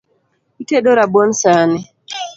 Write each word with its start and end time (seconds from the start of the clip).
Itedo 0.61 0.89
rabuon 0.97 1.31
sani? 1.41 1.79